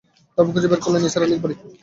[0.37, 1.55] তারপর খুঁজে বের করলেন নিসার আলির বাড়ি।